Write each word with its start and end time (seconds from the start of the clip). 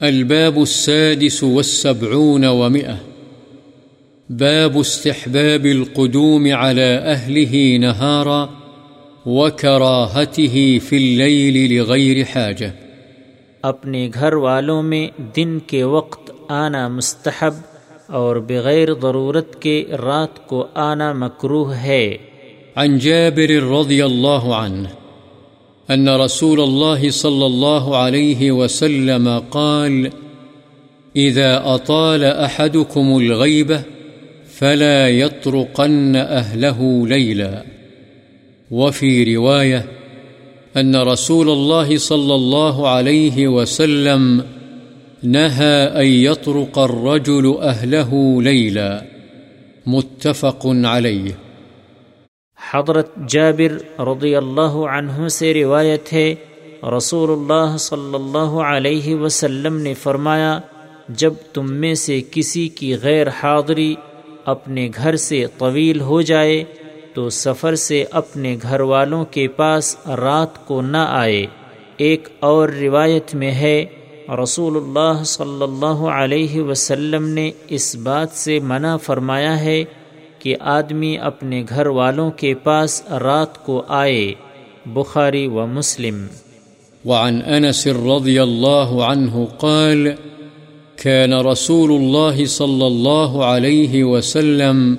الباب 0.00 0.58
السادس 0.58 1.42
والسبعون 1.42 2.44
ومئة. 2.44 2.94
باب 4.30 4.78
استحباب 4.78 5.64
القدوم 5.64 6.46
على 6.46 7.00
أهله 7.14 7.78
نهارا 7.78 8.46
وكراهته 9.26 10.78
في 10.88 10.96
الليل 10.96 11.76
لغير 11.76 12.22
حاجة. 12.34 12.70
اپنے 13.62 14.10
گھر 14.14 14.32
والوں 14.32 14.82
میں 14.82 15.20
دن 15.36 15.58
کے 15.66 15.84
وقت 15.84 16.30
آنا 16.48 16.88
مستحب 16.88 17.54
اور 18.06 18.36
بغیر 18.36 18.88
ضرورت 19.02 19.62
کے 19.62 19.84
رات 20.04 20.46
کو 20.46 20.66
آنا 20.74 21.12
مکروہ 21.12 21.74
ہے۔ 21.74 22.16
عن 22.76 22.98
جابر 22.98 23.62
رضي 23.62 24.02
الله 24.02 24.52
عنه 24.52 24.84
أن 25.90 26.08
رسول 26.08 26.60
الله 26.60 27.10
صلى 27.10 27.46
الله 27.46 27.96
عليه 27.96 28.52
وسلم 28.52 29.42
قال، 29.50 30.10
إذا 31.16 31.62
أطال 31.64 32.24
أحدكم 32.24 33.18
الغيبة 33.18 33.82
فلا 34.54 35.08
يطرقن 35.08 36.16
أهله 36.16 37.08
ليلا. 37.08 37.64
وفي 38.70 39.36
رواية 39.36 39.86
أن 40.76 40.96
رسول 40.96 41.50
الله 41.50 41.96
صلى 41.96 42.34
الله 42.34 42.88
عليه 42.88 43.48
وسلم 43.48 44.44
نهى 45.22 45.74
أن 45.74 46.06
يطرق 46.06 46.78
الرجل 46.78 47.58
أهله 47.60 48.42
ليلا. 48.42 49.04
متفق 49.86 50.60
عليه. 50.64 51.47
حضرت 52.74 53.10
جابر 53.28 54.00
رضی 54.00 54.36
اللہ 54.36 54.76
عنہ 54.92 55.28
سے 55.28 55.54
روایت 55.54 56.12
ہے 56.12 56.34
رسول 56.96 57.30
اللہ 57.30 57.76
صلی 57.76 58.14
اللہ 58.14 58.58
علیہ 58.62 59.14
وسلم 59.14 59.76
نے 59.76 59.94
فرمایا، 59.94 60.58
جب 61.08 61.34
تم 61.52 61.72
میں 61.72 61.94
سے 61.94 62.20
کسی 62.30 62.68
کی 62.68 62.96
غیر 63.02 63.26
حاضری 63.28 63.94
اپنے 64.44 64.88
گھر 64.96 65.16
سے 65.16 65.44
طویل 65.58 66.00
ہو 66.00 66.20
جائے، 66.22 66.64
تو 67.14 67.30
سفر 67.30 67.74
سے 67.74 68.04
اپنے 68.10 68.56
گھر 68.62 68.80
والوں 68.80 69.24
کے 69.24 69.48
پاس 69.48 69.96
رات 70.06 70.66
کو 70.66 70.80
نہ 70.80 71.04
آئے۔ 71.08 71.46
ایک 71.96 72.28
اور 72.40 72.68
روایت 72.68 73.34
میں 73.34 73.52
ہے 73.52 73.84
رسول 74.42 74.76
اللہ 74.76 75.22
صلی 75.24 75.62
اللہ 75.62 76.02
علیہ 76.12 76.62
وسلم 76.62 77.28
نے 77.28 77.50
اس 77.68 77.96
بات 77.96 78.30
سے 78.30 78.58
منع 78.60 78.96
فرمایا 78.96 79.60
ہے 79.60 79.84
کہ 80.38 80.56
آدمی 80.60 81.18
اپنے 81.18 81.64
گھر 81.68 81.86
والوں 81.86 82.30
کے 82.30 82.54
پاس 82.54 83.02
رات 83.10 83.66
کو 83.66 83.82
آئے، 83.88 84.32
بخاری 84.86 85.46
و 85.46 85.66
مسلم۔ 85.66 86.26
وعن 87.04 87.42
أنس 87.42 87.86
رضي 87.86 88.38
الله 88.38 89.02
عنه 89.02 89.44
قال 89.60 90.08
كان 90.96 91.32
رسول 91.32 91.92
الله 91.92 92.44
صلى 92.44 92.86
الله 92.86 93.44
عليه 93.44 94.04
وسلم 94.04 94.94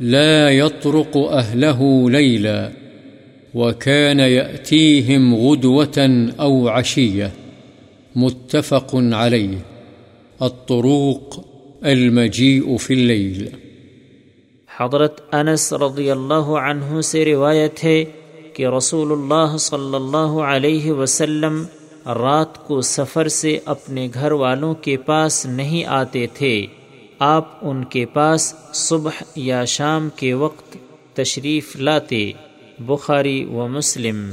لا 0.00 0.50
يطرق 0.50 1.16
أهله 1.16 2.10
ليلا 2.10 2.70
وكان 3.54 4.20
يأتيهم 4.20 5.34
غدوة 5.34 6.28
أو 6.38 6.68
عشية 6.68 7.30
متفق 8.16 8.94
عليه 8.94 9.58
الطروق 10.42 11.44
المجيء 11.84 12.76
في 12.76 12.94
الليل 12.94 13.65
حضرت 14.80 15.34
انس 15.34 15.72
رضی 15.72 16.10
اللہ 16.10 16.48
عنہ 16.60 17.00
سے 17.00 17.24
روایت 17.24 17.84
ہے 17.84 18.04
کہ 18.52 18.66
رسول 18.66 19.12
اللہ 19.12 19.56
صلی 19.56 19.94
اللہ 19.94 20.40
علیہ 20.40 20.92
وسلم 20.92 21.64
رات 22.06 22.66
کو 22.66 22.80
سفر 22.80 23.28
سے 23.28 23.58
اپنے 23.64 24.08
گھر 24.14 24.32
والوں 24.32 24.74
کے 24.74 24.96
پاس 24.96 25.46
نہیں 25.46 25.84
آتے 25.84 26.26
تھے۔ 26.34 26.66
آپ 27.18 27.48
ان 27.62 27.84
کے 27.84 28.06
پاس 28.06 28.54
صبح 28.72 29.22
یا 29.36 29.64
شام 29.64 30.08
کے 30.16 30.34
وقت 30.34 30.76
تشریف 31.12 31.76
لاتے، 31.76 32.32
بخاری 32.78 33.44
و 33.44 33.68
مسلم۔ 33.68 34.30